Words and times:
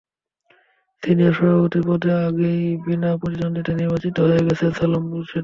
Senior 1.03 1.33
সহসভাপতি 1.33 1.79
পদে 1.87 2.11
আগেই 2.25 2.61
বিনা 2.85 3.09
প্রতিদ্বন্দ্বিতায় 3.19 3.77
নির্বাচিত 3.79 4.15
হয়ে 4.25 4.45
গেছেন 4.47 4.69
সালাম 4.77 5.03
মুর্শেদী। 5.09 5.39